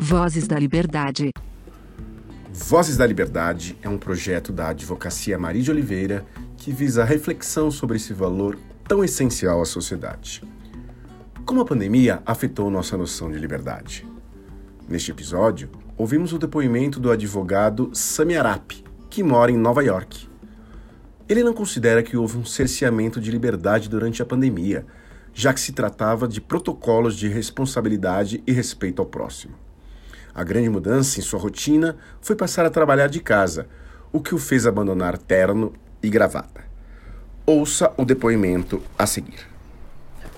Vozes 0.00 0.46
da 0.46 0.56
Liberdade. 0.56 1.32
Vozes 2.54 2.96
da 2.96 3.04
Liberdade 3.04 3.76
é 3.82 3.88
um 3.88 3.98
projeto 3.98 4.52
da 4.52 4.68
Advocacia 4.68 5.36
Maria 5.36 5.60
de 5.60 5.72
Oliveira 5.72 6.24
que 6.56 6.70
visa 6.70 7.02
a 7.02 7.04
reflexão 7.04 7.68
sobre 7.68 7.96
esse 7.96 8.12
valor 8.12 8.56
tão 8.86 9.02
essencial 9.02 9.60
à 9.60 9.64
sociedade. 9.64 10.44
Como 11.44 11.60
a 11.60 11.64
pandemia 11.64 12.22
afetou 12.24 12.70
nossa 12.70 12.96
noção 12.96 13.28
de 13.28 13.40
liberdade? 13.40 14.06
Neste 14.88 15.10
episódio, 15.10 15.68
ouvimos 15.96 16.32
o 16.32 16.38
depoimento 16.38 17.00
do 17.00 17.10
advogado 17.10 17.90
Sami 17.92 18.36
Arap, 18.36 18.84
que 19.10 19.24
mora 19.24 19.50
em 19.50 19.58
Nova 19.58 19.82
York. 19.82 20.28
Ele 21.28 21.42
não 21.42 21.52
considera 21.52 22.04
que 22.04 22.16
houve 22.16 22.38
um 22.38 22.44
cerceamento 22.44 23.20
de 23.20 23.32
liberdade 23.32 23.88
durante 23.88 24.22
a 24.22 24.26
pandemia, 24.26 24.86
já 25.34 25.52
que 25.52 25.60
se 25.60 25.72
tratava 25.72 26.28
de 26.28 26.40
protocolos 26.40 27.16
de 27.16 27.26
responsabilidade 27.26 28.44
e 28.46 28.52
respeito 28.52 29.02
ao 29.02 29.06
próximo. 29.06 29.67
A 30.38 30.44
grande 30.44 30.68
mudança 30.68 31.18
em 31.18 31.22
sua 31.22 31.40
rotina 31.40 31.96
foi 32.20 32.36
passar 32.36 32.64
a 32.64 32.70
trabalhar 32.70 33.08
de 33.08 33.18
casa, 33.18 33.66
o 34.12 34.20
que 34.20 34.36
o 34.36 34.38
fez 34.38 34.68
abandonar 34.68 35.18
terno 35.18 35.72
e 36.00 36.08
gravata. 36.08 36.62
Ouça 37.44 37.92
o 37.96 38.04
depoimento 38.04 38.80
a 38.96 39.04
seguir. 39.04 39.48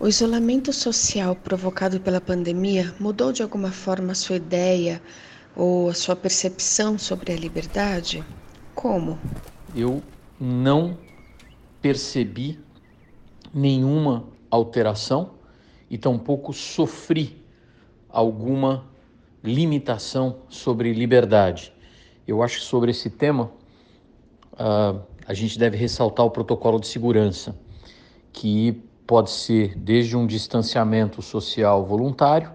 O 0.00 0.08
isolamento 0.08 0.72
social 0.72 1.36
provocado 1.36 2.00
pela 2.00 2.20
pandemia 2.20 2.92
mudou 2.98 3.30
de 3.30 3.40
alguma 3.40 3.70
forma 3.70 4.10
a 4.10 4.14
sua 4.16 4.34
ideia 4.34 5.00
ou 5.54 5.88
a 5.88 5.94
sua 5.94 6.16
percepção 6.16 6.98
sobre 6.98 7.32
a 7.32 7.36
liberdade? 7.36 8.24
Como? 8.74 9.16
Eu 9.76 10.02
não 10.40 10.98
percebi 11.80 12.58
nenhuma 13.54 14.24
alteração 14.50 15.34
e 15.88 15.96
tampouco 15.96 16.52
sofri 16.52 17.40
alguma 18.08 18.92
limitação 19.44 20.38
sobre 20.48 20.92
liberdade. 20.94 21.72
Eu 22.26 22.42
acho 22.42 22.58
que 22.58 22.64
sobre 22.64 22.90
esse 22.90 23.10
tema 23.10 23.50
uh, 24.54 25.00
a 25.26 25.34
gente 25.34 25.58
deve 25.58 25.76
ressaltar 25.76 26.24
o 26.24 26.30
protocolo 26.30 26.80
de 26.80 26.86
segurança, 26.86 27.54
que 28.32 28.82
pode 29.06 29.30
ser 29.30 29.76
desde 29.76 30.16
um 30.16 30.26
distanciamento 30.26 31.20
social 31.20 31.84
voluntário 31.84 32.50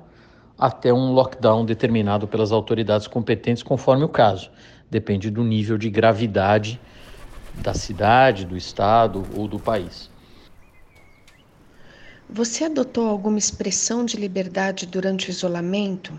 até 0.58 0.92
um 0.92 1.14
lockdown 1.14 1.64
determinado 1.64 2.28
pelas 2.28 2.52
autoridades 2.52 3.08
competentes, 3.08 3.64
conforme 3.64 4.04
o 4.04 4.10
caso. 4.10 4.52
Depende 4.90 5.30
do 5.30 5.44
nível 5.44 5.78
de 5.78 5.90
gravidade 5.90 6.82
da 7.62 7.74
cidade, 7.74 8.46
do 8.46 8.58
estado 8.58 9.24
ou 9.38 9.48
do 9.48 9.60
país. 9.60 10.10
Você 12.32 12.66
adotou 12.66 13.08
alguma 13.08 13.40
expressão 13.40 14.06
de 14.06 14.16
liberdade 14.16 14.86
durante 14.86 15.28
o 15.28 15.32
isolamento? 15.32 16.14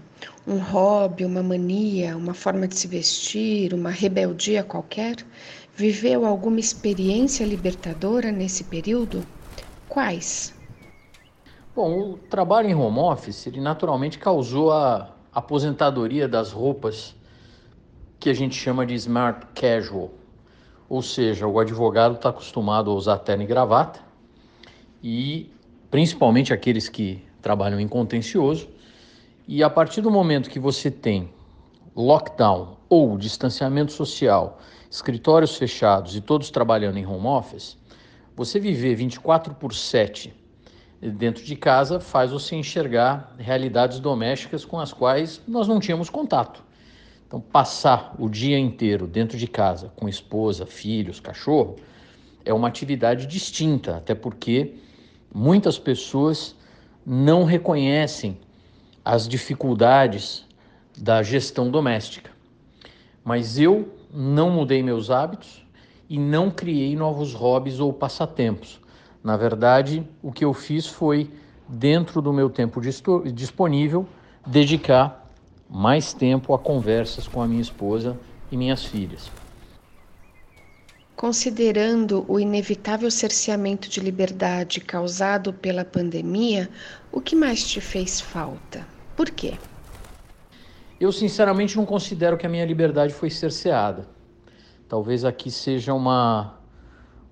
Um 0.45 0.59
hobby, 0.59 1.25
uma 1.25 1.41
mania, 1.41 2.17
uma 2.17 2.35
forma 2.35 2.67
de 2.67 2.75
se 2.75 2.89
vestir, 2.89 3.73
uma 3.73 3.91
rebeldia 3.91 4.65
qualquer? 4.65 5.25
Viveu 5.73 6.27
alguma 6.27 6.59
experiência 6.59 7.47
libertadora 7.47 8.33
nesse 8.33 8.65
período? 8.65 9.25
Quais? 9.89 10.53
Bom, 11.77 12.15
o 12.15 12.19
trabalho 12.19 12.69
em 12.69 12.75
home 12.75 12.99
office, 12.99 13.47
ele 13.47 13.61
naturalmente 13.61 14.19
causou 14.19 14.73
a 14.73 15.15
aposentadoria 15.33 16.27
das 16.27 16.51
roupas 16.51 17.15
que 18.19 18.29
a 18.29 18.35
gente 18.35 18.57
chama 18.57 18.85
de 18.85 18.95
smart 18.95 19.47
casual. 19.55 20.11
Ou 20.89 21.03
seja, 21.03 21.47
o 21.47 21.61
advogado 21.61 22.17
está 22.17 22.31
acostumado 22.31 22.91
a 22.91 22.95
usar 22.95 23.19
terno 23.19 23.45
e 23.45 23.47
gravata 23.47 24.01
e 25.01 25.55
principalmente 25.91 26.53
aqueles 26.53 26.89
que 26.89 27.23
trabalham 27.43 27.81
em 27.81 27.89
contencioso. 27.89 28.69
E 29.49 29.63
a 29.63 29.71
partir 29.71 30.01
do 30.01 30.11
momento 30.11 30.49
que 30.49 30.59
você 30.59 30.91
tem 30.91 31.31
lockdown 31.97 32.77
ou 32.89 33.19
distanciamento 33.19 33.93
social, 33.93 34.61
escritórios 34.91 35.57
fechados 35.57 36.15
e 36.15 36.21
todos 36.21 36.51
trabalhando 36.51 36.99
em 36.99 37.07
home 37.07 37.27
office, 37.27 37.77
você 38.37 38.61
viver 38.61 38.95
24 38.95 39.55
por 39.55 39.75
7 39.75 40.33
dentro 41.01 41.43
de 41.43 41.57
casa 41.57 41.99
faz 41.99 42.31
você 42.31 42.55
enxergar 42.55 43.35
realidades 43.39 43.99
domésticas 44.01 44.65
com 44.65 44.79
as 44.79 44.93
quais 44.93 45.41
nós 45.49 45.67
não 45.67 45.81
tínhamos 45.81 46.11
contato. 46.11 46.63
Então, 47.27 47.41
passar 47.41 48.15
o 48.19 48.29
dia 48.29 48.59
inteiro 48.59 49.07
dentro 49.07 49.39
de 49.39 49.47
casa 49.47 49.93
com 49.97 50.09
esposa, 50.09 50.67
filhos, 50.67 51.21
cachorro 51.21 51.77
é 52.45 52.53
uma 52.53 52.69
atividade 52.69 53.27
distinta, 53.27 53.97
até 53.97 54.15
porque 54.15 54.75
Muitas 55.33 55.79
pessoas 55.79 56.57
não 57.07 57.45
reconhecem 57.45 58.39
as 59.05 59.29
dificuldades 59.29 60.47
da 60.99 61.23
gestão 61.23 61.71
doméstica. 61.71 62.31
Mas 63.25 63.59
eu 63.59 63.89
não 64.13 64.51
mudei 64.51 64.83
meus 64.83 65.11
hábitos 65.11 65.65
e 66.09 66.19
não 66.19 66.51
criei 66.51 66.97
novos 66.97 67.33
hobbies 67.33 67.79
ou 67.79 67.93
passatempos. 67.93 68.81
Na 69.23 69.37
verdade, 69.37 70.07
o 70.23 70.33
que 70.33 70.45
eu 70.45 70.53
fiz 70.53 70.87
foi, 70.87 71.31
dentro 71.69 72.21
do 72.21 72.33
meu 72.33 72.51
tempo 72.51 72.81
disponível, 73.33 74.07
dedicar 74.45 75.31
mais 75.69 76.13
tempo 76.13 76.53
a 76.53 76.59
conversas 76.59 77.29
com 77.29 77.41
a 77.41 77.47
minha 77.47 77.61
esposa 77.63 78.19
e 78.51 78.57
minhas 78.57 78.85
filhas. 78.85 79.31
Considerando 81.21 82.25
o 82.27 82.41
inevitável 82.41 83.11
cerceamento 83.11 83.91
de 83.91 84.01
liberdade 84.01 84.81
causado 84.81 85.53
pela 85.53 85.85
pandemia, 85.85 86.71
o 87.13 87.21
que 87.21 87.37
mais 87.37 87.63
te 87.69 87.79
fez 87.79 88.23
falta? 88.23 88.87
Por 89.15 89.29
quê? 89.29 89.59
Eu 90.99 91.13
sinceramente 91.13 91.77
não 91.77 91.85
considero 91.85 92.39
que 92.39 92.47
a 92.47 92.49
minha 92.49 92.65
liberdade 92.65 93.13
foi 93.13 93.29
cerceada. 93.29 94.09
Talvez 94.89 95.23
aqui 95.23 95.51
seja 95.51 95.93
uma 95.93 96.59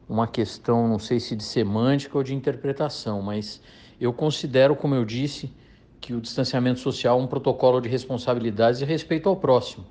uma 0.07 0.27
questão, 0.27 0.87
não 0.87 0.99
sei 0.99 1.19
se 1.19 1.35
de 1.35 1.43
semântica 1.43 2.19
ou 2.19 2.23
de 2.23 2.35
interpretação, 2.35 3.23
mas 3.23 3.59
eu 3.99 4.13
considero, 4.13 4.77
como 4.77 4.95
eu 4.95 5.05
disse, 5.07 5.51
que 5.99 6.13
o 6.13 6.21
distanciamento 6.21 6.81
social 6.81 7.19
é 7.19 7.23
um 7.23 7.27
protocolo 7.27 7.81
de 7.81 7.89
responsabilidades 7.89 8.83
e 8.83 8.85
respeito 8.85 9.31
ao 9.31 9.37
próximo. 9.37 9.87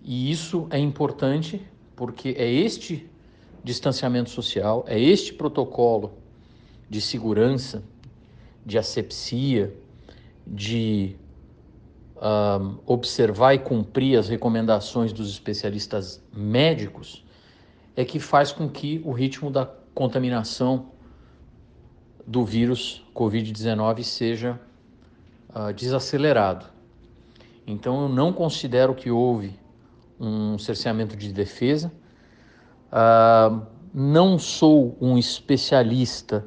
E 0.00 0.30
isso 0.30 0.68
é 0.70 0.78
importante 0.78 1.60
porque 1.96 2.34
é 2.38 2.50
este 2.50 3.08
distanciamento 3.62 4.30
social, 4.30 4.84
é 4.86 5.00
este 5.00 5.32
protocolo 5.32 6.12
de 6.88 7.00
segurança, 7.00 7.82
de 8.64 8.78
asepsia, 8.78 9.74
de 10.46 11.16
um, 12.16 12.78
observar 12.86 13.54
e 13.54 13.58
cumprir 13.58 14.18
as 14.18 14.28
recomendações 14.28 15.12
dos 15.12 15.30
especialistas 15.30 16.22
médicos, 16.32 17.24
é 17.96 18.04
que 18.04 18.18
faz 18.18 18.52
com 18.52 18.68
que 18.68 19.00
o 19.04 19.12
ritmo 19.12 19.50
da 19.50 19.66
contaminação 19.94 20.90
do 22.26 22.44
vírus 22.44 23.04
Covid-19 23.14 24.02
seja 24.02 24.58
uh, 25.50 25.72
desacelerado. 25.72 26.66
Então, 27.66 28.02
eu 28.02 28.08
não 28.08 28.32
considero 28.32 28.94
que 28.94 29.10
houve 29.10 29.58
um 30.24 30.58
cerceamento 30.58 31.16
de 31.16 31.32
defesa. 31.32 31.92
Uh, 32.90 33.62
não 33.92 34.38
sou 34.38 34.96
um 35.00 35.18
especialista 35.18 36.44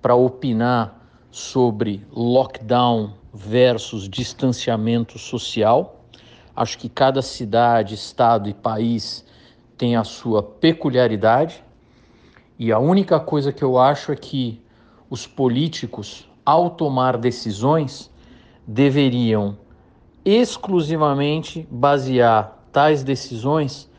para 0.00 0.14
opinar 0.14 1.00
sobre 1.30 2.04
lockdown 2.10 3.14
versus 3.32 4.08
distanciamento 4.08 5.18
social. 5.18 6.04
Acho 6.54 6.78
que 6.78 6.88
cada 6.88 7.22
cidade, 7.22 7.94
estado 7.94 8.48
e 8.48 8.54
país 8.54 9.24
tem 9.76 9.96
a 9.96 10.04
sua 10.04 10.42
peculiaridade. 10.42 11.62
E 12.58 12.72
a 12.72 12.78
única 12.78 13.20
coisa 13.20 13.52
que 13.52 13.62
eu 13.62 13.78
acho 13.78 14.12
é 14.12 14.16
que 14.16 14.60
os 15.08 15.26
políticos, 15.26 16.28
ao 16.44 16.70
tomar 16.70 17.16
decisões, 17.16 18.10
deveriam 18.66 19.56
exclusivamente 20.24 21.66
basear 21.70 22.59
tais 22.72 23.02
decisões 23.02 23.90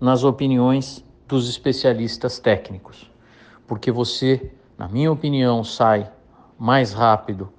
nas 0.00 0.24
opiniões 0.24 1.04
dos 1.26 1.48
especialistas 1.48 2.38
técnicos, 2.38 3.10
porque 3.66 3.90
você, 3.90 4.52
na 4.76 4.88
minha 4.88 5.12
opinião, 5.12 5.62
sai 5.62 6.10
mais 6.58 6.92
rápido 6.92 7.52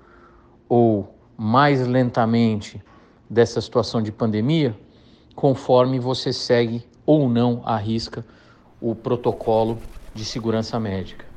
ou 0.68 1.16
mais 1.38 1.86
lentamente 1.88 2.82
dessa 3.30 3.62
situação 3.62 4.02
de 4.02 4.12
pandemia 4.12 4.78
conforme 5.36 6.00
você 6.00 6.34
segue 6.34 6.84
ou 7.06 7.30
não 7.30 7.62
a 7.64 7.78
risca 7.78 8.26
o 8.82 8.94
protocolo 8.94 9.82
de 10.14 10.26
segurança 10.26 10.80
médica. 10.80 11.29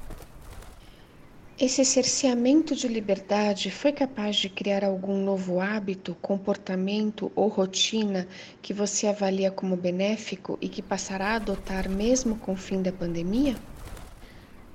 Esse 1.62 1.84
cerceamento 1.84 2.74
de 2.74 2.88
liberdade 2.88 3.70
foi 3.70 3.92
capaz 3.92 4.34
de 4.34 4.48
criar 4.48 4.82
algum 4.82 5.22
novo 5.22 5.60
hábito, 5.60 6.12
comportamento 6.20 7.30
ou 7.36 7.46
rotina 7.46 8.26
que 8.60 8.74
você 8.74 9.06
avalia 9.06 9.48
como 9.48 9.76
benéfico 9.76 10.58
e 10.60 10.68
que 10.68 10.82
passará 10.82 11.28
a 11.28 11.36
adotar 11.36 11.88
mesmo 11.88 12.34
com 12.34 12.54
o 12.54 12.56
fim 12.56 12.82
da 12.82 12.90
pandemia? 12.90 13.60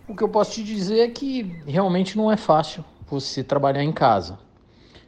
O 0.07 0.15
que 0.15 0.23
eu 0.23 0.29
posso 0.29 0.53
te 0.53 0.63
dizer 0.63 0.99
é 0.99 1.09
que 1.09 1.41
realmente 1.65 2.15
não 2.15 2.31
é 2.31 2.37
fácil 2.37 2.85
você 3.05 3.43
trabalhar 3.43 3.83
em 3.83 3.91
casa. 3.91 4.39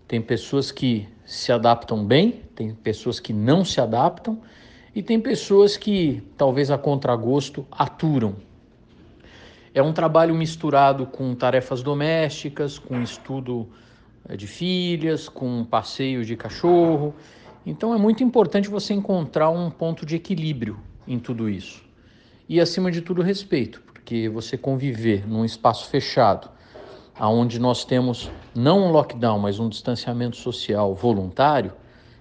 Tem 0.06 0.22
pessoas 0.22 0.74
que 0.74 1.08
se 1.24 1.50
adaptam 1.50 2.04
bem, 2.04 2.44
tem 2.56 2.76
pessoas 2.76 3.22
que 3.22 3.32
não 3.32 3.64
se 3.64 3.80
adaptam 3.80 4.42
e 4.94 5.02
tem 5.02 5.18
pessoas 5.18 5.78
que, 5.78 6.22
talvez 6.36 6.72
a 6.72 6.78
contragosto, 6.78 7.66
aturam. 7.72 8.49
É 9.74 9.82
um 9.82 9.94
trabalho 9.94 10.34
misturado 10.34 11.06
com 11.06 11.36
tarefas 11.36 11.84
domésticas, 11.84 12.80
com 12.80 13.02
estudo 13.02 13.70
eh, 14.28 14.36
de 14.36 14.48
filhas, 14.48 15.30
com 15.30 15.64
passeio 15.64 16.26
de 16.26 16.36
cachorro. 16.36 17.14
Então 17.66 17.94
é 17.94 17.98
muito 17.98 18.24
importante 18.24 18.70
você 18.70 18.94
encontrar 18.94 19.50
um 19.50 19.70
ponto 19.70 20.06
de 20.06 20.16
equilíbrio 20.16 20.80
em 21.08 21.20
tudo 21.20 21.50
isso. 21.50 21.84
E 22.48 22.60
acima 22.60 22.90
de 22.90 23.02
tudo, 23.02 23.22
respeito, 23.22 23.82
porque 23.82 24.28
você 24.28 24.58
conviver 24.58 25.28
num 25.28 25.46
espaço 25.46 25.88
fechado, 25.90 26.50
aonde 27.16 27.60
nós 27.60 27.86
temos 27.86 28.32
não 28.56 28.88
um 28.88 28.92
lockdown, 28.92 29.38
mas 29.38 29.60
um 29.60 29.70
distanciamento 29.70 30.36
social 30.36 30.96
voluntário, 30.96 31.74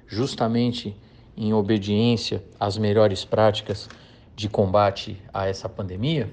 justamente 0.06 0.94
em 1.34 1.54
obediência 1.54 2.44
às 2.60 2.76
melhores 2.76 3.24
práticas 3.24 3.88
de 4.36 4.48
combate 4.48 5.22
a 5.32 5.46
essa 5.46 5.68
pandemia, 5.68 6.30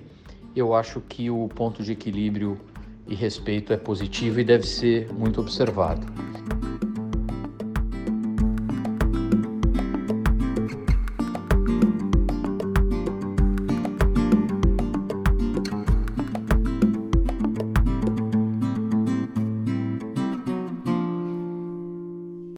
eu 0.56 0.74
acho 0.74 1.02
que 1.02 1.30
o 1.30 1.48
ponto 1.50 1.84
de 1.84 1.92
equilíbrio 1.92 2.60
e 3.08 3.14
respeito 3.14 3.74
é 3.74 3.78
positivo 3.78 4.40
e 4.40 4.44
deve 4.44 4.66
ser 4.66 5.12
muito 5.14 5.42
observado. 5.42 6.06